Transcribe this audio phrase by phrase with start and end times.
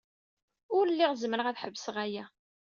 [0.77, 2.25] Ur lliɣ zemreɣ ad ḥebseɣ aya.